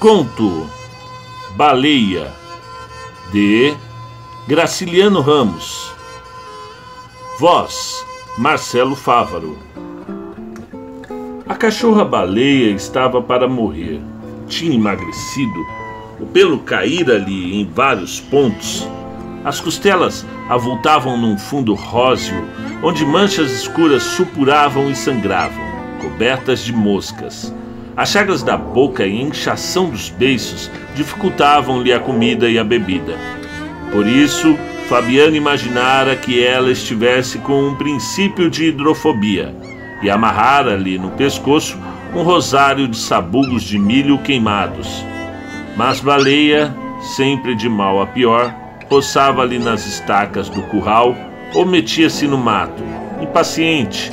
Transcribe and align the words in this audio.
Conto 0.00 0.66
Baleia 1.56 2.32
de 3.30 3.74
Graciliano 4.48 5.20
Ramos. 5.20 5.92
Voz 7.38 8.02
Marcelo 8.38 8.96
Fávaro. 8.96 9.58
A 11.46 11.54
cachorra 11.54 12.02
baleia 12.02 12.70
estava 12.70 13.20
para 13.20 13.46
morrer. 13.46 14.00
Tinha 14.48 14.74
emagrecido, 14.74 15.66
o 16.18 16.24
pelo 16.24 16.60
caíra-lhe 16.60 17.60
em 17.60 17.66
vários 17.70 18.20
pontos. 18.20 18.88
As 19.44 19.60
costelas 19.60 20.24
avultavam 20.48 21.18
num 21.18 21.36
fundo 21.36 21.74
róseo, 21.74 22.42
onde 22.82 23.04
manchas 23.04 23.50
escuras 23.50 24.02
supuravam 24.02 24.90
e 24.90 24.96
sangravam, 24.96 25.62
cobertas 26.00 26.64
de 26.64 26.72
moscas. 26.72 27.52
As 27.96 28.10
chagas 28.10 28.42
da 28.42 28.56
boca 28.56 29.06
e 29.06 29.20
inchação 29.20 29.90
dos 29.90 30.08
beiços 30.08 30.70
dificultavam-lhe 30.94 31.92
a 31.92 31.98
comida 31.98 32.48
e 32.48 32.58
a 32.58 32.64
bebida. 32.64 33.16
Por 33.90 34.06
isso, 34.06 34.56
Fabiano 34.88 35.36
imaginara 35.36 36.16
que 36.16 36.44
ela 36.44 36.70
estivesse 36.70 37.38
com 37.38 37.68
um 37.68 37.74
princípio 37.74 38.48
de 38.50 38.66
hidrofobia 38.66 39.54
e 40.02 40.08
amarrara-lhe 40.08 40.98
no 40.98 41.10
pescoço 41.10 41.78
um 42.14 42.22
rosário 42.22 42.88
de 42.88 42.96
sabugos 42.96 43.62
de 43.62 43.78
milho 43.78 44.18
queimados. 44.18 45.04
Mas 45.76 46.00
Baleia, 46.00 46.74
sempre 47.16 47.54
de 47.54 47.68
mal 47.68 48.00
a 48.00 48.06
pior, 48.06 48.54
roçava-lhe 48.88 49.58
nas 49.58 49.86
estacas 49.86 50.48
do 50.48 50.62
curral 50.62 51.14
ou 51.54 51.64
metia-se 51.64 52.26
no 52.26 52.38
mato, 52.38 52.82
impaciente, 53.20 54.12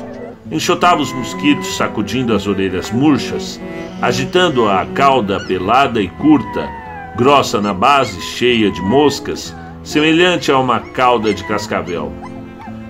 enxotava 0.51 1.01
os 1.01 1.11
mosquitos 1.11 1.75
sacudindo 1.75 2.33
as 2.33 2.47
orelhas 2.47 2.91
murchas, 2.91 3.59
agitando 4.01 4.67
a 4.67 4.85
cauda 4.85 5.39
pelada 5.45 6.01
e 6.01 6.07
curta, 6.07 6.67
grossa 7.15 7.59
na 7.59 7.73
base, 7.73 8.21
cheia 8.21 8.71
de 8.71 8.81
moscas, 8.81 9.55
semelhante 9.83 10.51
a 10.51 10.57
uma 10.57 10.79
cauda 10.79 11.33
de 11.33 11.43
cascavel. 11.43 12.11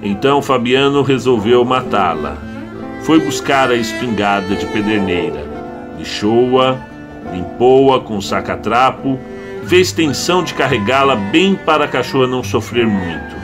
Então 0.01 0.41
Fabiano 0.41 1.01
resolveu 1.01 1.65
matá-la. 1.65 2.37
Foi 3.01 3.19
buscar 3.19 3.69
a 3.71 3.75
espingarda 3.75 4.55
de 4.55 4.65
pederneira, 4.67 5.45
lixou-a, 5.97 6.77
limpou-a 7.31 8.01
com 8.01 8.19
saca-trapo, 8.19 9.19
fez 9.65 9.91
tensão 9.91 10.43
de 10.43 10.53
carregá-la 10.53 11.15
bem 11.15 11.55
para 11.55 11.85
a 11.85 11.87
cachorra 11.87 12.27
não 12.27 12.43
sofrer 12.43 12.85
muito. 12.85 13.35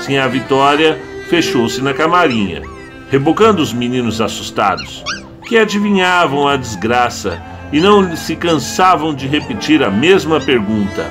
Sem 0.00 0.18
a 0.18 0.26
Vitória, 0.26 0.98
fechou-se 1.28 1.82
na 1.82 1.94
camarinha 1.94 2.62
rebocando 3.10 3.62
os 3.62 3.72
meninos 3.72 4.20
assustados, 4.20 5.02
que 5.46 5.56
adivinhavam 5.56 6.46
a 6.46 6.56
desgraça 6.56 7.42
e 7.72 7.80
não 7.80 8.14
se 8.16 8.36
cansavam 8.36 9.14
de 9.14 9.26
repetir 9.26 9.82
a 9.82 9.90
mesma 9.90 10.40
pergunta: 10.40 11.10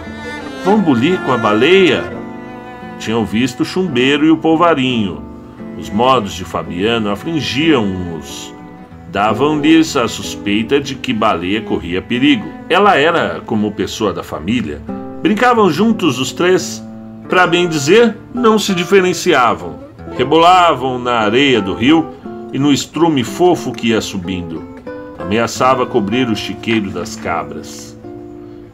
Vão 0.64 0.80
bulir 0.80 1.20
com 1.24 1.32
a 1.32 1.38
baleia? 1.38 2.04
Tinham 3.00 3.26
visto 3.26 3.62
o 3.62 3.66
chumbeiro 3.66 4.26
e 4.26 4.32
o 4.32 4.38
polvarinho. 4.38 5.24
Os 5.78 5.90
modos 5.90 6.34
de 6.34 6.44
Fabiano 6.44 7.12
afligiam-os. 7.12 8.54
Davam-lhes 9.12 9.96
a 9.96 10.08
suspeita 10.08 10.80
de 10.80 10.96
que 10.96 11.14
baleia 11.14 11.62
corria 11.62 12.02
perigo. 12.02 12.48
Ela 12.70 12.98
era 12.98 13.42
como 13.46 13.72
pessoa 13.72 14.12
da 14.12 14.24
família. 14.24 14.82
Brincavam 15.22 15.70
juntos 15.70 16.20
os 16.20 16.32
três. 16.32 16.84
Para 17.30 17.46
bem 17.46 17.68
dizer, 17.68 18.18
não 18.34 18.58
se 18.58 18.74
diferenciavam 18.74 19.87
rebolavam 20.18 20.98
na 20.98 21.20
areia 21.20 21.62
do 21.62 21.76
rio 21.76 22.08
e 22.52 22.58
no 22.58 22.74
estrume 22.74 23.24
fofo 23.24 23.72
que 23.72 23.90
ia 23.90 24.02
subindo. 24.02 24.64
Ameaçava 25.20 25.86
cobrir 25.86 26.28
o 26.28 26.36
chiqueiro 26.36 26.90
das 26.90 27.16
cabras. 27.16 27.96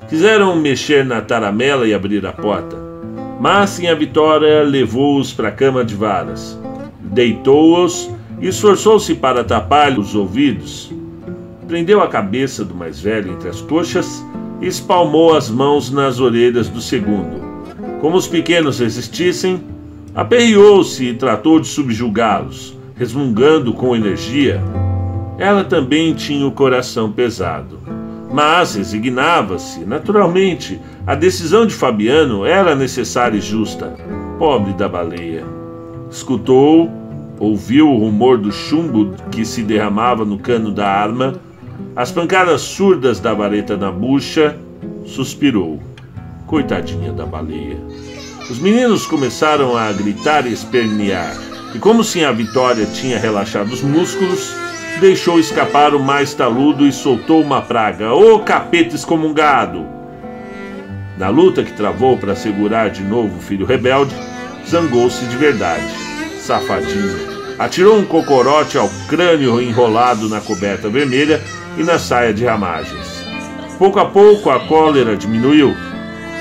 Quiseram 0.07 0.55
mexer 0.55 1.03
na 1.03 1.21
taramela 1.21 1.85
e 1.85 1.93
abrir 1.93 2.25
a 2.25 2.31
porta, 2.31 2.77
mas 3.41 3.71
sem 3.71 3.89
a 3.89 3.95
Vitória 3.95 4.63
levou-os 4.63 5.33
para 5.33 5.49
a 5.49 5.51
cama 5.51 5.83
de 5.83 5.95
varas. 5.95 6.57
Deitou-os 7.01 8.09
e 8.39 8.47
esforçou-se 8.47 9.13
para 9.15 9.43
tapar-lhe 9.43 9.99
os 9.99 10.15
ouvidos. 10.15 10.93
Prendeu 11.67 12.01
a 12.01 12.07
cabeça 12.07 12.63
do 12.63 12.73
mais 12.73 13.01
velho 13.01 13.33
entre 13.33 13.49
as 13.49 13.59
coxas 13.59 14.23
e 14.61 14.67
espalmou 14.67 15.35
as 15.35 15.49
mãos 15.49 15.91
nas 15.91 16.21
orelhas 16.21 16.69
do 16.69 16.79
segundo. 16.79 17.43
Como 17.99 18.15
os 18.15 18.27
pequenos 18.27 18.79
resistissem, 18.79 19.72
Aperreou-se 20.15 21.03
e 21.03 21.13
tratou 21.15 21.59
de 21.59 21.67
subjugá-los, 21.67 22.77
resmungando 22.95 23.73
com 23.73 23.95
energia. 23.95 24.61
Ela 25.39 25.63
também 25.63 26.13
tinha 26.13 26.45
o 26.45 26.51
coração 26.51 27.11
pesado, 27.11 27.79
mas 28.31 28.75
resignava-se. 28.75 29.79
Naturalmente, 29.79 30.79
a 31.07 31.15
decisão 31.15 31.65
de 31.65 31.73
Fabiano 31.73 32.45
era 32.45 32.75
necessária 32.75 33.37
e 33.37 33.41
justa. 33.41 33.95
Pobre 34.37 34.73
da 34.73 34.87
baleia. 34.87 35.43
Escutou, 36.11 36.91
ouviu 37.39 37.89
o 37.89 37.97
rumor 37.97 38.37
do 38.37 38.51
chumbo 38.51 39.15
que 39.31 39.43
se 39.43 39.63
derramava 39.63 40.23
no 40.23 40.37
cano 40.37 40.71
da 40.71 40.87
arma, 40.87 41.41
as 41.95 42.11
pancadas 42.11 42.61
surdas 42.61 43.19
da 43.19 43.33
vareta 43.33 43.75
na 43.75 43.91
bucha, 43.91 44.55
suspirou. 45.05 45.79
Coitadinha 46.45 47.11
da 47.11 47.25
baleia. 47.25 47.77
Os 48.49 48.59
meninos 48.59 49.05
começaram 49.05 49.77
a 49.77 49.89
gritar 49.93 50.45
e 50.45 50.51
espernear, 50.51 51.33
e 51.73 51.79
como 51.79 52.03
se 52.03 52.25
a 52.25 52.31
Vitória 52.31 52.85
tinha 52.85 53.17
relaxado 53.17 53.71
os 53.71 53.81
músculos, 53.81 54.53
deixou 54.99 55.39
escapar 55.39 55.95
o 55.95 55.99
mais 55.99 56.33
taludo 56.33 56.85
e 56.85 56.91
soltou 56.91 57.41
uma 57.41 57.61
praga. 57.61 58.13
Ô 58.13 58.35
oh, 58.35 58.39
capeta 58.39 58.95
excomungado! 58.95 59.87
Na 61.17 61.29
luta 61.29 61.63
que 61.63 61.71
travou 61.71 62.17
para 62.17 62.35
segurar 62.35 62.89
de 62.89 63.01
novo 63.01 63.37
o 63.37 63.41
filho 63.41 63.65
rebelde, 63.65 64.13
zangou-se 64.67 65.23
de 65.25 65.37
verdade. 65.37 65.87
Safadinho. 66.37 67.33
Atirou 67.57 67.97
um 67.97 68.05
cocorote 68.05 68.77
ao 68.77 68.89
crânio 69.07 69.61
enrolado 69.61 70.27
na 70.27 70.41
coberta 70.41 70.89
vermelha 70.89 71.41
e 71.77 71.83
na 71.83 71.97
saia 71.97 72.33
de 72.33 72.43
ramagens. 72.43 73.23
Pouco 73.77 73.99
a 73.99 74.05
pouco 74.05 74.49
a 74.49 74.59
cólera 74.67 75.15
diminuiu, 75.15 75.73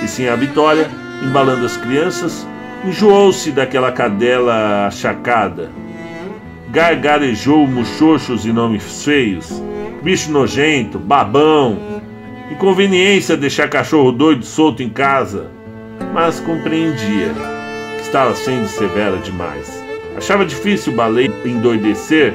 e 0.02 0.08
sim 0.08 0.26
a 0.26 0.34
vitória 0.34 0.90
embalando 1.22 1.64
as 1.64 1.76
crianças, 1.76 2.46
enjoou-se 2.84 3.50
daquela 3.52 3.92
cadela 3.92 4.86
achacada. 4.86 5.70
Gargarejou 6.70 7.66
muxoxos 7.66 8.44
e 8.44 8.52
nomes 8.52 9.04
feios, 9.04 9.62
bicho 10.02 10.30
nojento, 10.32 10.98
babão, 10.98 11.78
inconveniência 12.50 13.36
deixar 13.36 13.68
cachorro 13.68 14.10
doido 14.10 14.44
solto 14.44 14.82
em 14.82 14.88
casa, 14.88 15.50
mas 16.12 16.40
compreendia 16.40 17.32
que 17.96 18.02
estava 18.02 18.34
sendo 18.34 18.66
severa 18.66 19.18
demais. 19.18 19.82
Achava 20.16 20.44
difícil 20.44 20.92
o 20.92 20.96
baleia 20.96 21.32
endoidecer 21.44 22.34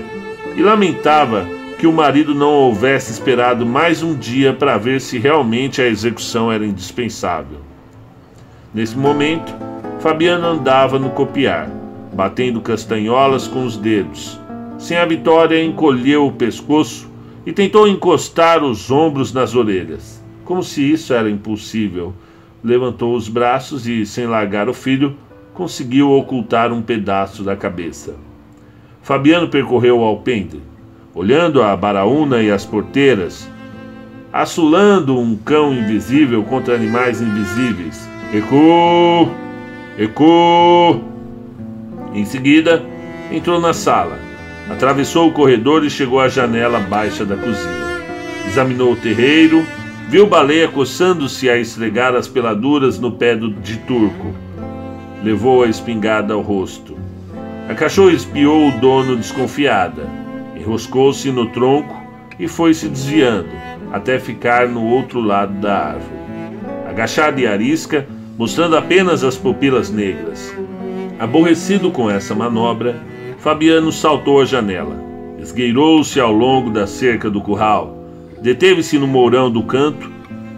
e 0.56 0.62
lamentava 0.62 1.48
que 1.78 1.86
o 1.86 1.94
marido 1.94 2.34
não 2.34 2.50
houvesse 2.50 3.12
esperado 3.12 3.66
mais 3.66 4.02
um 4.02 4.16
dia 4.16 4.54
para 4.54 4.78
ver 4.78 5.00
se 5.00 5.20
realmente 5.20 5.82
a 5.82 5.88
execução 5.88 6.52
era 6.52 6.66
indispensável. 6.66 7.67
Nesse 8.74 8.98
momento, 8.98 9.56
Fabiano 10.00 10.46
andava 10.46 11.00
no 11.00 11.10
copiar, 11.12 11.70
batendo 12.14 12.60
castanholas 12.60 13.48
com 13.48 13.66
os 13.66 13.78
dedos. 13.78 14.40
Sem 14.78 14.98
a 14.98 15.06
vitória, 15.06 15.64
encolheu 15.64 16.28
o 16.28 16.34
pescoço 16.34 17.10
e 17.46 17.54
tentou 17.54 17.88
encostar 17.88 18.64
os 18.64 18.92
ombros 18.92 19.32
nas 19.32 19.56
orelhas. 19.56 20.22
Como 20.44 20.62
se 20.62 20.92
isso 20.92 21.14
era 21.14 21.30
impossível, 21.30 22.14
levantou 22.62 23.16
os 23.16 23.30
braços 23.30 23.88
e, 23.88 24.06
sem 24.06 24.28
largar 24.28 24.68
o 24.68 24.74
filho, 24.74 25.16
conseguiu 25.54 26.12
ocultar 26.12 26.72
um 26.74 26.82
pedaço 26.82 27.44
da 27.44 27.56
cabeça. 27.56 28.16
Fabiano 29.02 29.48
percorreu 29.48 30.00
o 30.00 30.04
alpendre, 30.04 30.62
olhando 31.16 31.64
a 31.64 31.76
baraúna 31.76 32.44
e 32.44 32.52
as 32.52 32.66
porteiras, 32.66 33.50
assulando 34.32 35.18
um 35.18 35.38
cão 35.38 35.74
invisível 35.74 36.44
contra 36.44 36.76
animais 36.76 37.22
invisíveis 37.22 38.17
Recuo! 38.32 39.32
Recuo! 39.98 41.02
Em 42.14 42.26
seguida, 42.26 42.84
entrou 43.32 43.60
na 43.60 43.74
sala, 43.74 44.20
atravessou 44.70 45.30
o 45.30 45.32
corredor 45.32 45.86
e 45.86 45.90
chegou 45.90 46.20
à 46.20 46.28
janela 46.28 46.80
baixa 46.80 47.24
da 47.24 47.38
cozinha. 47.38 47.88
Examinou 48.46 48.92
o 48.92 48.96
terreiro, 48.98 49.66
viu 50.10 50.28
Baleia 50.28 50.68
coçando-se 50.68 51.50
a 51.50 51.58
esfregar 51.58 52.16
as 52.16 52.28
peladuras 52.28 53.00
no 53.00 53.14
pé 53.14 53.34
do, 53.34 53.50
de 53.50 53.78
turco. 53.80 54.34
Levou 55.24 55.64
a 55.64 55.68
espingarda 55.68 56.34
ao 56.34 56.42
rosto. 56.42 56.98
A 57.70 57.74
cachorra 57.74 58.12
espiou 58.12 58.68
o 58.68 58.80
dono 58.80 59.16
desconfiada, 59.16 60.04
enroscou-se 60.54 61.32
no 61.32 61.48
tronco 61.48 61.96
e 62.38 62.46
foi 62.46 62.74
se 62.74 62.90
desviando, 62.90 63.50
até 63.94 64.20
ficar 64.20 64.68
no 64.68 64.84
outro 64.84 65.22
lado 65.22 65.54
da 65.62 65.78
árvore. 65.92 66.18
Agachada 66.90 67.40
e 67.40 67.48
arisca, 67.48 68.08
mostrando 68.38 68.78
apenas 68.78 69.24
as 69.24 69.36
pupilas 69.36 69.90
negras. 69.90 70.56
Aborrecido 71.20 71.90
com 71.90 72.10
essa 72.10 72.36
manobra, 72.36 72.96
Fabiano 73.40 73.92
saltou 73.92 74.40
a 74.40 74.46
janela, 74.46 74.96
esgueirou-se 75.40 76.20
ao 76.20 76.32
longo 76.32 76.70
da 76.70 76.86
cerca 76.86 77.30
do 77.30 77.42
curral, 77.42 77.98
deteve-se 78.42 79.00
no 79.00 79.08
mourão 79.08 79.50
do 79.50 79.64
canto 79.64 80.12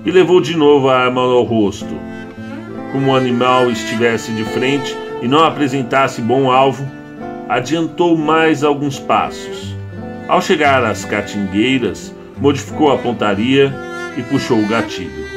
e 0.05 0.11
levou 0.11 0.41
de 0.41 0.55
novo 0.57 0.89
a 0.89 0.97
arma 0.97 1.21
ao 1.21 1.43
rosto. 1.43 1.95
Como 2.91 3.11
o 3.11 3.15
animal 3.15 3.69
estivesse 3.69 4.31
de 4.33 4.43
frente 4.43 4.95
e 5.21 5.27
não 5.27 5.43
apresentasse 5.43 6.21
bom 6.21 6.51
alvo, 6.51 6.85
adiantou 7.47 8.17
mais 8.17 8.63
alguns 8.63 8.99
passos. 8.99 9.75
Ao 10.27 10.41
chegar 10.41 10.83
às 10.83 11.05
catingueiras, 11.05 12.13
modificou 12.37 12.91
a 12.91 12.97
pontaria 12.97 13.73
e 14.17 14.21
puxou 14.23 14.59
o 14.59 14.67
gatilho. 14.67 15.28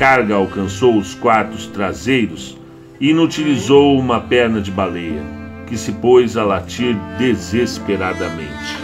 Carga 0.00 0.34
alcançou 0.34 0.96
os 0.96 1.14
quartos 1.14 1.66
traseiros 1.66 2.56
e 2.98 3.10
inutilizou 3.10 3.98
uma 3.98 4.18
perna 4.18 4.58
de 4.58 4.70
baleia, 4.70 5.22
que 5.66 5.76
se 5.76 5.92
pôs 5.92 6.38
a 6.38 6.42
latir 6.42 6.96
desesperadamente. 7.18 8.78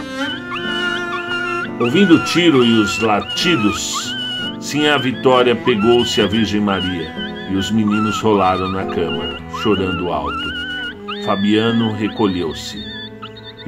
Ouvindo 1.79 2.17
o 2.17 2.23
tiro 2.23 2.63
e 2.63 2.71
os 2.71 2.99
latidos, 2.99 4.15
sim 4.59 4.85
a 4.87 4.95
Vitória 4.99 5.55
pegou-se 5.55 6.21
a 6.21 6.27
Virgem 6.27 6.61
Maria 6.61 7.11
e 7.49 7.55
os 7.55 7.71
meninos 7.71 8.21
rolaram 8.21 8.69
na 8.69 8.85
cama, 8.85 9.37
chorando 9.63 10.13
alto. 10.13 11.25
Fabiano 11.25 11.93
recolheu-se. 11.93 12.77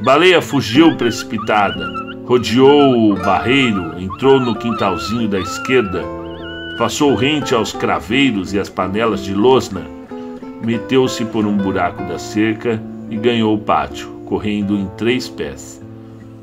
Baleia 0.04 0.40
fugiu 0.40 0.96
precipitada, 0.96 1.84
rodeou 2.26 3.10
o 3.10 3.16
barreiro, 3.16 4.00
entrou 4.00 4.38
no 4.38 4.54
quintalzinho 4.54 5.28
da 5.28 5.40
esquerda, 5.40 6.19
passou 6.80 7.14
rente 7.14 7.54
aos 7.54 7.74
craveiros 7.74 8.54
e 8.54 8.58
às 8.58 8.70
panelas 8.70 9.22
de 9.22 9.34
losna, 9.34 9.82
meteu-se 10.64 11.26
por 11.26 11.44
um 11.44 11.54
buraco 11.54 12.02
da 12.04 12.18
cerca 12.18 12.82
e 13.10 13.16
ganhou 13.16 13.54
o 13.54 13.58
pátio, 13.58 14.08
correndo 14.24 14.74
em 14.74 14.86
três 14.96 15.28
pés. 15.28 15.84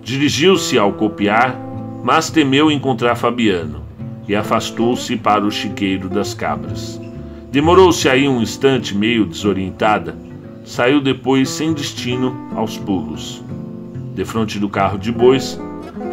Dirigiu-se 0.04 0.78
ao 0.78 0.94
copiar, 0.94 1.60
mas 2.04 2.30
temeu 2.30 2.70
encontrar 2.70 3.16
Fabiano 3.16 3.82
e 4.28 4.36
afastou-se 4.36 5.18
para 5.18 5.44
o 5.44 5.50
chiqueiro 5.50 6.08
das 6.08 6.36
cabras. 6.36 7.02
Demorou-se 7.52 8.08
aí 8.08 8.30
um 8.30 8.40
instante, 8.40 8.96
meio 8.96 9.26
desorientada. 9.26 10.16
Saiu 10.64 11.02
depois 11.02 11.50
sem 11.50 11.74
destino 11.74 12.52
aos 12.56 12.78
pulos. 12.78 13.44
Defronte 14.14 14.60
do 14.60 14.70
carro 14.70 15.00
de 15.00 15.12
bois, 15.12 15.60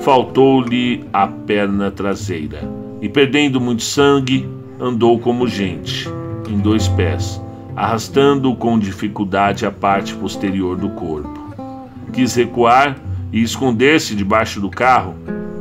faltou-lhe 0.01 1.05
a 1.13 1.27
perna 1.27 1.91
traseira 1.91 2.84
e, 3.05 3.09
perdendo 3.11 3.61
muito 3.61 3.83
sangue, 3.83 4.49
andou 4.81 5.19
como 5.19 5.47
gente, 5.47 6.09
em 6.49 6.57
dois 6.57 6.89
pés, 6.89 7.39
arrastando 7.77 8.55
com 8.55 8.79
dificuldade 8.79 9.67
a 9.67 9.71
parte 9.71 10.15
posterior 10.15 10.75
do 10.75 10.89
corpo. 10.89 11.55
Quis 12.15 12.35
recuar 12.35 12.97
e 13.31 13.43
esconder-se 13.43 14.15
debaixo 14.15 14.59
do 14.59 14.71
carro, 14.71 15.15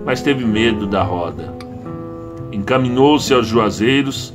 mas 0.06 0.22
teve 0.22 0.46
medo 0.46 0.88
da 0.88 1.04
roda. 1.04 1.54
Encaminhou-se 2.50 3.34
aos 3.34 3.46
juazeiros. 3.46 4.34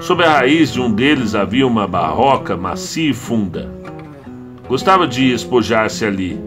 Sob 0.00 0.24
a 0.24 0.38
raiz 0.38 0.72
de 0.72 0.80
um 0.80 0.90
deles 0.90 1.34
havia 1.34 1.66
uma 1.66 1.86
barroca 1.86 2.56
macia 2.56 3.10
e 3.10 3.12
funda. 3.12 3.70
Gostava 4.66 5.06
de 5.06 5.34
espojar-se 5.34 6.02
ali. 6.02 6.40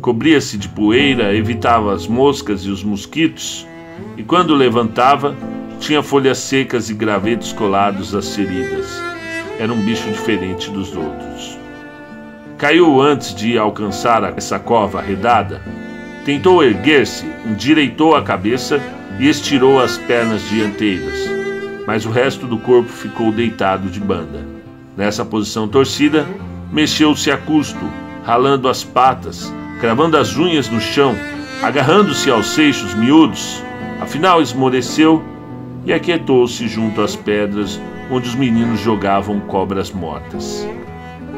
Cobria-se 0.00 0.56
de 0.56 0.68
poeira, 0.68 1.34
evitava 1.34 1.92
as 1.92 2.06
moscas 2.06 2.64
e 2.64 2.70
os 2.70 2.84
mosquitos, 2.84 3.66
e 4.16 4.22
quando 4.22 4.54
levantava, 4.54 5.34
tinha 5.80 6.02
folhas 6.02 6.38
secas 6.38 6.90
e 6.90 6.94
gravetos 6.94 7.52
colados 7.52 8.14
às 8.14 8.34
feridas. 8.34 8.86
Era 9.58 9.72
um 9.72 9.80
bicho 9.80 10.08
diferente 10.08 10.70
dos 10.70 10.94
outros. 10.96 11.58
Caiu 12.56 13.00
antes 13.00 13.34
de 13.34 13.58
alcançar 13.58 14.36
essa 14.36 14.58
cova 14.58 15.00
arredada. 15.00 15.60
Tentou 16.24 16.62
erguer-se, 16.62 17.26
endireitou 17.44 18.14
a 18.14 18.22
cabeça 18.22 18.80
e 19.18 19.28
estirou 19.28 19.80
as 19.80 19.98
pernas 19.98 20.48
dianteiras, 20.48 21.28
mas 21.86 22.06
o 22.06 22.10
resto 22.10 22.46
do 22.46 22.58
corpo 22.58 22.88
ficou 22.88 23.32
deitado 23.32 23.88
de 23.88 23.98
banda. 23.98 24.46
Nessa 24.96 25.24
posição 25.24 25.66
torcida, 25.66 26.26
mexeu-se 26.70 27.30
a 27.30 27.36
custo, 27.36 27.84
ralando 28.24 28.68
as 28.68 28.84
patas, 28.84 29.52
cravando 29.80 30.16
as 30.16 30.36
unhas 30.36 30.68
no 30.68 30.80
chão, 30.80 31.16
agarrando-se 31.62 32.30
aos 32.30 32.46
seixos 32.46 32.94
miúdos. 32.94 33.62
Afinal, 34.02 34.42
esmoreceu 34.42 35.22
e 35.86 35.92
aquietou-se 35.92 36.66
junto 36.66 37.00
às 37.00 37.14
pedras 37.14 37.80
onde 38.10 38.28
os 38.28 38.34
meninos 38.34 38.80
jogavam 38.80 39.38
cobras 39.38 39.92
mortas. 39.92 40.68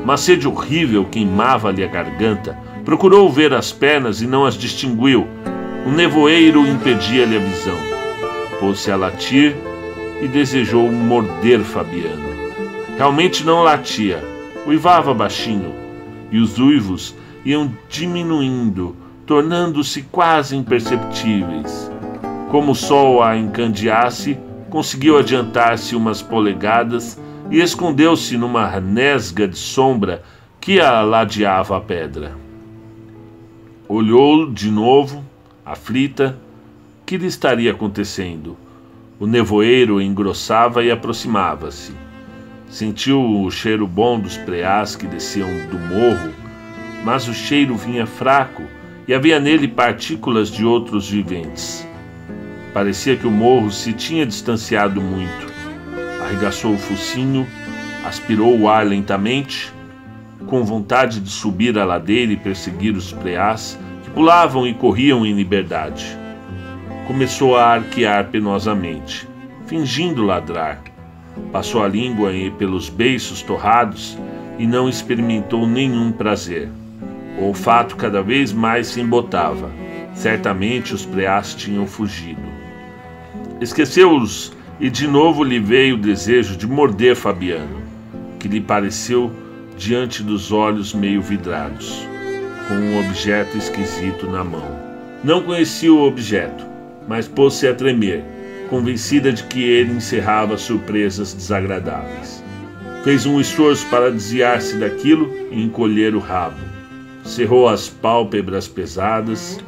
Uma 0.03 0.17
sede 0.17 0.49
horrível 0.49 1.05
queimava-lhe 1.05 1.85
a 1.85 1.87
garganta. 1.87 2.59
Procurou 2.83 3.31
ver 3.31 3.53
as 3.53 3.71
pernas 3.71 4.23
e 4.23 4.27
não 4.27 4.47
as 4.47 4.55
distinguiu. 4.55 5.29
Um 5.87 5.93
nevoeiro 5.93 6.67
impedia-lhe 6.67 7.37
a 7.37 7.41
visão. 7.41 7.77
Pôs-se 8.59 8.91
a 8.91 8.97
latir 8.97 9.55
e 10.23 10.27
desejou 10.27 10.91
morder 10.91 11.61
Fabiano. 11.61 12.33
Realmente 12.97 13.45
não 13.45 13.63
latia, 13.63 14.25
uivava 14.67 15.13
baixinho, 15.13 15.75
e 16.31 16.39
os 16.39 16.59
uivos 16.59 17.15
iam 17.45 17.71
diminuindo, 17.91 18.97
tornando-se 19.27 20.01
quase 20.01 20.57
imperceptíveis. 20.57 21.94
Como 22.55 22.71
o 22.71 22.75
sol 22.77 23.21
a 23.21 23.37
encandeasse, 23.37 24.39
conseguiu 24.71 25.19
adiantar-se 25.19 25.97
umas 25.97 26.23
polegadas 26.23 27.21
e 27.51 27.61
escondeu-se 27.61 28.37
numa 28.37 28.79
nesga 28.81 29.49
de 29.49 29.59
sombra 29.59 30.23
que 30.61 30.79
a 30.79 31.01
ladeava 31.03 31.77
a 31.77 31.81
pedra. 31.81 32.37
Olhou 33.89 34.49
de 34.53 34.71
novo, 34.71 35.25
aflita, 35.67 36.39
que 37.05 37.17
lhe 37.17 37.27
estaria 37.27 37.73
acontecendo? 37.73 38.57
O 39.19 39.27
nevoeiro 39.27 40.01
engrossava 40.01 40.85
e 40.85 40.93
aproximava-se. 40.93 41.93
Sentiu 42.69 43.21
o 43.21 43.51
cheiro 43.51 43.85
bom 43.85 44.21
dos 44.21 44.37
preás 44.37 44.95
que 44.95 45.09
desciam 45.09 45.49
do 45.73 45.79
morro, 45.93 46.33
mas 47.05 47.27
o 47.27 47.35
cheiro 47.35 47.75
vinha 47.75 48.07
fraco 48.07 48.63
e 49.09 49.13
havia 49.13 49.41
nele 49.41 49.67
partículas 49.67 50.53
de 50.53 50.65
outros 50.65 51.11
viventes. 51.11 51.85
Parecia 52.75 53.17
que 53.17 53.27
o 53.27 53.31
morro 53.31 53.71
se 53.71 53.95
tinha 53.95 54.27
distanciado 54.27 55.01
muito 55.01 55.55
arregaçou 56.25 56.75
o 56.75 56.79
focinho, 56.79 57.47
aspirou 58.05 58.59
o 58.59 58.69
ar 58.69 58.85
lentamente, 58.87 59.73
com 60.47 60.65
vontade 60.65 61.21
de 61.21 61.31
subir 61.31 61.79
a 61.79 61.85
ladeira 61.85 62.33
e 62.33 62.37
perseguir 62.37 62.95
os 62.97 63.13
preás 63.13 63.79
que 64.03 64.11
pulavam 64.11 64.67
e 64.67 64.75
corriam 64.75 65.25
em 65.25 65.35
liberdade. 65.35 66.05
Começou 67.07 67.57
a 67.57 67.67
arquear 67.67 68.29
penosamente, 68.29 69.29
fingindo 69.67 70.25
ladrar. 70.25 70.83
Passou 71.53 71.83
a 71.83 71.89
língua 71.89 72.31
pelos 72.59 72.89
beiços 72.89 73.43
torrados 73.43 74.19
e 74.59 74.67
não 74.67 74.89
experimentou 74.89 75.67
nenhum 75.67 76.13
prazer. 76.13 76.69
O 77.39 77.45
olfato 77.47 77.97
cada 77.97 78.23
vez 78.23 78.53
mais 78.53 78.89
se 78.89 79.01
embotava. 79.01 79.71
Certamente 80.15 80.95
os 80.95 81.05
preás 81.05 81.55
tinham 81.55 81.87
fugido. 81.87 82.54
Esqueceu-os 83.61 84.53
e 84.81 84.91
de 84.91 85.07
novo 85.07 85.45
lhe 85.45 85.61
veio 85.61 85.95
o 85.95 85.99
desejo 85.99 86.57
de 86.57 86.67
morder 86.67 87.15
Fabiano, 87.15 87.83
que 88.41 88.49
lhe 88.49 88.61
pareceu 88.61 89.31
diante 89.77 90.23
dos 90.23 90.51
olhos 90.51 90.93
meio 90.93 91.23
vidrados, 91.23 92.07
com 92.67 92.75
um 92.75 92.99
objeto 92.99 93.57
esquisito 93.57 94.27
na 94.27 94.43
mão. 94.43 94.77
Não 95.23 95.43
conhecia 95.43 95.93
o 95.93 96.03
objeto, 96.05 96.67
mas 97.09 97.29
pôs-se 97.29 97.67
a 97.69 97.75
tremer, 97.75 98.25
convencida 98.69 99.33
de 99.33 99.45
que 99.45 99.63
ele 99.63 99.93
encerrava 99.93 100.59
surpresas 100.59 101.33
desagradáveis. 101.33 102.43
Fez 103.05 103.25
um 103.25 103.41
esforço 103.41 103.87
para 103.87 104.11
desviar-se 104.11 104.77
daquilo 104.79 105.31
e 105.53 105.63
encolher 105.63 106.15
o 106.15 106.19
rabo. 106.19 106.57
Cerrou 107.25 107.69
as 107.69 107.89
pálpebras 107.89 108.67
pesadas 108.67 109.61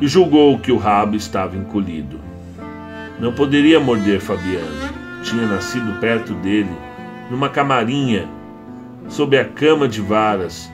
e 0.00 0.06
julgou 0.06 0.58
que 0.58 0.70
o 0.70 0.76
rabo 0.76 1.16
estava 1.16 1.56
encolhido. 1.56 2.31
Não 3.22 3.32
poderia 3.32 3.78
morder 3.78 4.20
Fabiano. 4.20 4.66
Tinha 5.22 5.46
nascido 5.46 6.00
perto 6.00 6.34
dele, 6.34 6.72
numa 7.30 7.48
camarinha, 7.48 8.28
sob 9.08 9.38
a 9.38 9.44
cama 9.44 9.86
de 9.86 10.00
varas, 10.00 10.68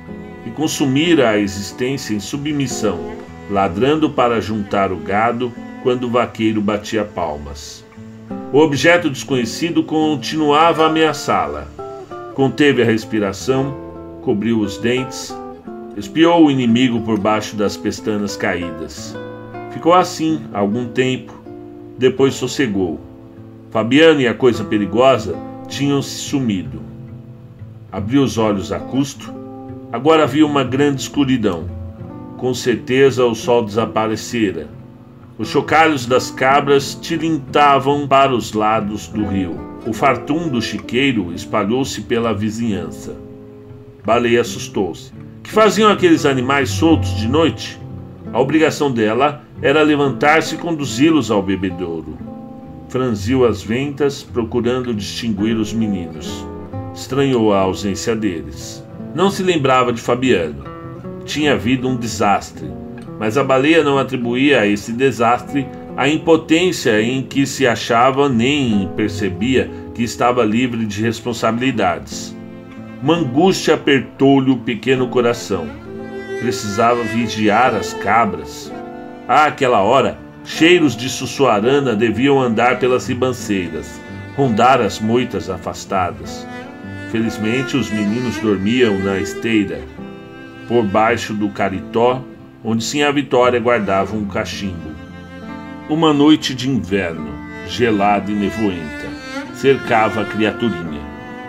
e 0.46 0.50
consumira 0.50 1.28
a 1.28 1.38
existência 1.38 2.14
em 2.14 2.20
submissão, 2.20 3.12
ladrando 3.50 4.08
para 4.08 4.40
juntar 4.40 4.90
o 4.90 4.96
gado 4.96 5.52
quando 5.82 6.04
o 6.04 6.10
vaqueiro 6.10 6.62
batia 6.62 7.04
palmas. 7.04 7.84
O 8.50 8.58
objeto 8.60 9.10
desconhecido 9.10 9.82
continuava 9.82 10.84
a 10.84 10.86
ameaçá-la. 10.86 11.68
Conteve 12.34 12.80
a 12.80 12.84
respiração, 12.86 13.76
cobriu 14.22 14.60
os 14.60 14.78
dentes, 14.78 15.36
espiou 15.98 16.46
o 16.46 16.50
inimigo 16.50 17.02
por 17.02 17.18
baixo 17.18 17.56
das 17.56 17.76
pestanas 17.76 18.38
caídas. 18.38 19.14
Ficou 19.70 19.92
assim 19.92 20.40
algum 20.54 20.86
tempo, 20.86 21.37
depois 21.98 22.34
sossegou. 22.34 23.00
Fabiano 23.70 24.20
e 24.20 24.28
a 24.28 24.32
coisa 24.32 24.64
perigosa 24.64 25.36
tinham 25.66 26.00
se 26.00 26.16
sumido. 26.16 26.80
Abriu 27.90 28.22
os 28.22 28.38
olhos 28.38 28.70
a 28.72 28.78
custo. 28.78 29.34
Agora 29.92 30.22
havia 30.22 30.46
uma 30.46 30.62
grande 30.62 31.02
escuridão. 31.02 31.68
Com 32.36 32.54
certeza 32.54 33.24
o 33.24 33.34
sol 33.34 33.64
desaparecera. 33.64 34.68
Os 35.36 35.48
chocalhos 35.48 36.06
das 36.06 36.30
cabras 36.30 36.94
tilintavam 36.94 38.06
para 38.06 38.34
os 38.34 38.52
lados 38.52 39.08
do 39.08 39.26
rio. 39.26 39.58
O 39.86 39.92
fartum 39.92 40.48
do 40.48 40.60
chiqueiro 40.60 41.32
espalhou-se 41.32 42.02
pela 42.02 42.34
vizinhança. 42.34 43.16
Baleia 44.04 44.40
assustou-se. 44.40 45.12
Que 45.42 45.50
faziam 45.50 45.90
aqueles 45.90 46.26
animais 46.26 46.70
soltos 46.70 47.16
de 47.16 47.28
noite? 47.28 47.78
A 48.32 48.40
obrigação 48.40 48.92
dela 48.92 49.42
era 49.62 49.82
levantar-se 49.82 50.54
e 50.54 50.58
conduzi-los 50.58 51.30
ao 51.30 51.42
bebedouro. 51.42 52.18
Franziu 52.88 53.46
as 53.46 53.62
ventas, 53.62 54.22
procurando 54.22 54.94
distinguir 54.94 55.56
os 55.56 55.72
meninos. 55.72 56.46
Estranhou 56.94 57.52
a 57.52 57.60
ausência 57.60 58.14
deles. 58.14 58.84
Não 59.14 59.30
se 59.30 59.42
lembrava 59.42 59.92
de 59.92 60.00
Fabiano. 60.00 60.64
Tinha 61.24 61.54
havido 61.54 61.88
um 61.88 61.96
desastre, 61.96 62.70
mas 63.18 63.38
a 63.38 63.44
baleia 63.44 63.82
não 63.82 63.98
atribuía 63.98 64.60
a 64.60 64.66
esse 64.66 64.92
desastre 64.92 65.66
a 65.96 66.08
impotência 66.08 67.00
em 67.02 67.22
que 67.22 67.44
se 67.44 67.66
achava 67.66 68.28
nem 68.28 68.88
percebia 68.94 69.68
que 69.94 70.02
estava 70.02 70.44
livre 70.44 70.86
de 70.86 71.02
responsabilidades. 71.02 72.36
Uma 73.02 73.16
angústia 73.16 73.74
apertou-lhe 73.74 74.50
o 74.50 74.58
pequeno 74.58 75.08
coração. 75.08 75.87
Precisava 76.38 77.02
vigiar 77.02 77.74
as 77.74 77.92
cabras. 77.94 78.72
Àquela 79.26 79.82
hora, 79.82 80.18
cheiros 80.44 80.96
de 80.96 81.08
sussuarana 81.08 81.94
deviam 81.94 82.40
andar 82.40 82.78
pelas 82.78 83.08
ribanceiras, 83.08 84.00
rondar 84.36 84.80
as 84.80 85.00
moitas 85.00 85.50
afastadas. 85.50 86.46
Felizmente, 87.10 87.76
os 87.76 87.90
meninos 87.90 88.38
dormiam 88.38 88.98
na 88.98 89.18
esteira, 89.18 89.80
por 90.68 90.84
baixo 90.84 91.34
do 91.34 91.48
caritó, 91.48 92.22
onde 92.62 92.84
Sinha 92.84 93.10
Vitória 93.12 93.58
guardava 93.58 94.16
um 94.16 94.26
cachimbo. 94.26 94.90
Uma 95.88 96.12
noite 96.12 96.54
de 96.54 96.68
inverno, 96.68 97.32
gelada 97.66 98.30
e 98.30 98.34
nevoenta, 98.34 99.08
cercava 99.54 100.22
a 100.22 100.24
criaturinha. 100.24 101.00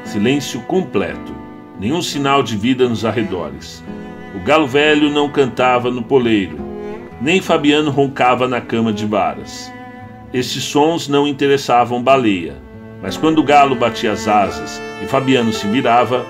Silêncio 0.03 0.61
completo, 0.61 1.35
nenhum 1.79 2.01
sinal 2.01 2.41
de 2.41 2.57
vida 2.57 2.87
nos 2.89 3.05
arredores. 3.05 3.83
O 4.35 4.39
galo 4.39 4.67
velho 4.67 5.09
não 5.09 5.29
cantava 5.29 5.89
no 5.89 6.03
poleiro, 6.03 6.57
nem 7.19 7.41
Fabiano 7.41 7.89
roncava 7.89 8.47
na 8.47 8.61
cama 8.61 8.93
de 8.93 9.05
varas. 9.05 9.71
Estes 10.33 10.63
sons 10.63 11.07
não 11.07 11.27
interessavam 11.27 12.03
Baleia, 12.03 12.55
mas 13.01 13.17
quando 13.17 13.39
o 13.39 13.43
galo 13.43 13.75
batia 13.75 14.11
as 14.11 14.27
asas 14.27 14.79
e 15.01 15.07
Fabiano 15.07 15.51
se 15.51 15.67
virava, 15.67 16.25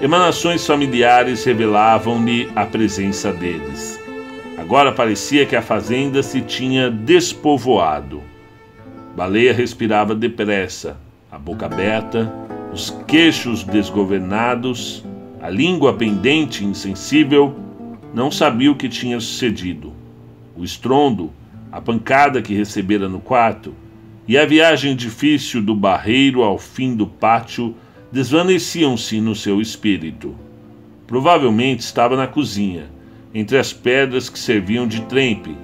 emanações 0.00 0.66
familiares 0.66 1.44
revelavam-lhe 1.44 2.50
a 2.56 2.64
presença 2.64 3.30
deles. 3.32 4.00
Agora 4.56 4.90
parecia 4.90 5.44
que 5.44 5.54
a 5.54 5.60
fazenda 5.60 6.22
se 6.22 6.40
tinha 6.40 6.90
despovoado. 6.90 8.22
Baleia 9.14 9.52
respirava 9.52 10.14
depressa, 10.14 10.96
a 11.30 11.38
boca 11.38 11.66
aberta, 11.66 12.32
os 12.72 12.90
queixos 13.06 13.64
desgovernados, 13.64 15.04
a 15.42 15.50
língua 15.50 15.92
pendente 15.92 16.62
e 16.62 16.66
insensível, 16.68 17.56
não 18.14 18.30
sabia 18.30 18.70
o 18.70 18.76
que 18.76 18.88
tinha 18.88 19.18
sucedido. 19.18 19.92
O 20.56 20.62
estrondo, 20.62 21.32
a 21.72 21.80
pancada 21.80 22.40
que 22.40 22.54
recebera 22.54 23.08
no 23.08 23.18
quarto, 23.18 23.74
e 24.28 24.38
a 24.38 24.46
viagem 24.46 24.94
difícil 24.94 25.60
do 25.60 25.74
barreiro 25.74 26.42
ao 26.42 26.58
fim 26.58 26.94
do 26.94 27.08
pátio 27.08 27.74
desvaneciam-se 28.12 29.20
no 29.20 29.34
seu 29.34 29.60
espírito. 29.60 30.36
Provavelmente 31.08 31.80
estava 31.80 32.16
na 32.16 32.28
cozinha, 32.28 32.84
entre 33.34 33.58
as 33.58 33.72
pedras 33.72 34.28
que 34.28 34.38
serviam 34.38 34.86
de 34.86 35.00
trempe. 35.02 35.56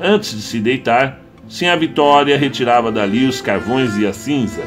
Antes 0.00 0.32
de 0.32 0.42
se 0.42 0.58
deitar, 0.58 1.20
Sinha 1.48 1.76
Vitória 1.76 2.36
retirava 2.36 2.90
dali 2.90 3.24
os 3.24 3.40
carvões 3.40 3.96
e 3.96 4.04
a 4.04 4.12
cinza, 4.12 4.64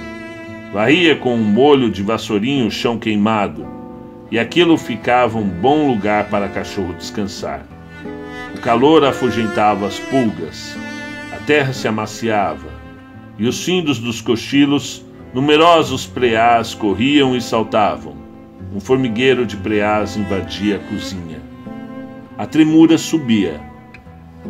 varria 0.72 1.18
com 1.18 1.36
um 1.36 1.44
molho 1.44 1.92
de 1.92 2.02
vassourinho 2.02 2.68
o 2.68 2.72
chão 2.72 2.98
queimado, 2.98 3.79
e 4.32 4.38
aquilo 4.38 4.78
ficava 4.78 5.38
um 5.38 5.48
bom 5.48 5.88
lugar 5.88 6.30
para 6.30 6.50
cachorro 6.50 6.94
descansar. 6.94 7.66
O 8.56 8.62
calor 8.62 9.04
afugentava 9.04 9.88
as 9.88 10.00
pulgas, 10.00 10.78
a 11.34 11.38
terra 11.46 11.74
se 11.74 11.88
amaciava, 11.88 12.68
e 13.38 13.48
os 13.48 13.64
findos 13.64 14.00
dos 14.00 14.22
cochilos, 14.22 15.06
numerosos 15.34 16.06
preás 16.06 16.74
corriam 16.74 17.36
e 17.36 17.42
saltavam. 17.42 18.18
Um 18.74 18.80
formigueiro 18.80 19.46
de 19.46 19.58
preás 19.58 20.16
invadia 20.16 20.76
a 20.76 20.80
cozinha. 20.80 21.40
A 22.38 22.46
tremura 22.46 22.98
subia, 22.98 23.60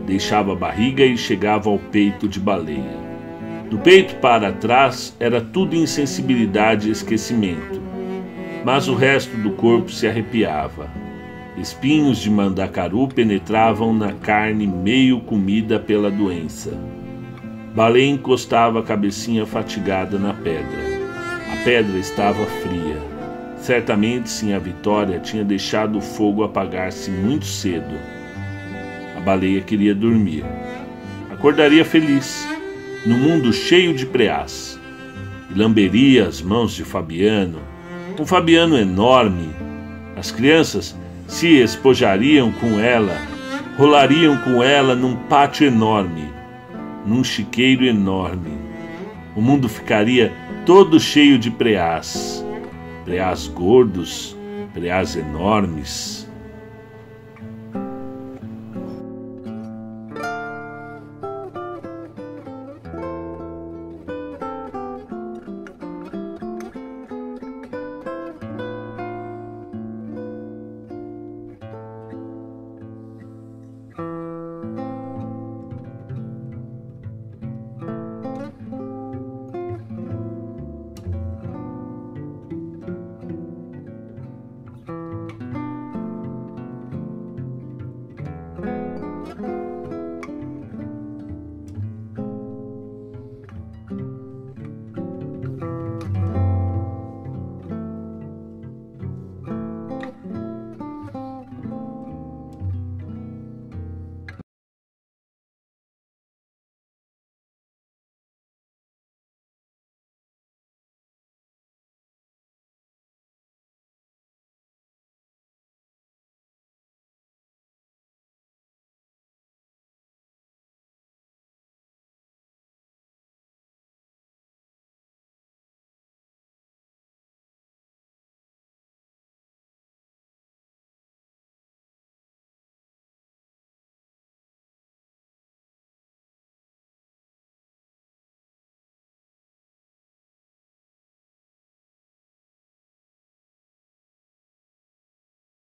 deixava 0.06 0.54
a 0.54 0.56
barriga 0.56 1.06
e 1.06 1.18
chegava 1.18 1.70
ao 1.70 1.78
peito 1.78 2.28
de 2.28 2.40
baleia. 2.40 3.10
Do 3.70 3.78
peito 3.78 4.16
para 4.16 4.52
trás 4.52 5.16
era 5.20 5.40
tudo 5.40 5.76
insensibilidade 5.76 6.90
e 6.90 6.92
esquecimento, 6.92 7.89
mas 8.64 8.88
o 8.88 8.96
resto 8.96 9.36
do 9.38 9.52
corpo 9.52 9.92
se 9.92 10.08
arrepiava. 10.08 10.90
Espinhos 11.58 12.20
de 12.20 12.30
mandacaru 12.30 13.08
penetravam 13.08 13.94
na 13.94 14.14
carne 14.14 14.66
meio 14.66 15.20
comida 15.22 15.80
pela 15.80 16.10
doença. 16.10 16.72
Balé 17.76 18.06
encostava 18.06 18.80
a 18.80 18.84
cabecinha 18.84 19.46
fatigada 19.46 20.18
na 20.18 20.34
pedra. 20.34 20.80
A 21.52 21.64
pedra 21.64 21.98
estava 21.98 22.46
fria. 22.46 22.98
Certamente 23.58 24.30
sim 24.30 24.54
a 24.54 24.60
Vitória 24.60 25.20
tinha 25.20 25.44
deixado 25.44 25.98
o 25.98 26.02
fogo 26.02 26.44
apagar-se 26.44 27.12
muito 27.12 27.46
cedo. 27.46 27.96
A 29.18 29.20
baleia 29.20 29.62
queria 29.62 29.94
dormir. 29.94 30.46
Acordaria 31.30 31.84
feliz, 31.84 32.48
no 33.06 33.18
mundo 33.18 33.52
cheio 33.52 33.94
de 33.94 34.06
preás. 34.06 34.80
E 35.54 35.58
lamberia 35.58 36.28
as 36.28 36.42
mãos 36.42 36.74
de 36.74 36.86
Fabiano, 36.86 37.60
um 38.20 38.26
Fabiano 38.26 38.78
enorme. 38.78 39.50
As 40.16 40.32
crianças 40.32 40.96
se 41.28 41.58
espojariam 41.58 42.52
com 42.52 42.80
ela, 42.80 43.16
rolariam 43.78 44.38
com 44.44 44.62
ela 44.62 44.96
num 44.96 45.16
pátio 45.16 45.66
enorme 45.66 46.40
num 47.06 47.24
chiqueiro 47.24 47.86
enorme. 47.86 48.58
O 49.36 49.42
mundo 49.42 49.70
ficaria 49.70 50.34
todo 50.66 51.00
cheio 51.00 51.40
de 51.40 51.50
preás, 51.50 52.46
preás 53.06 53.48
gordos, 53.48 54.36
preás 54.74 55.16
enormes. 55.16 56.19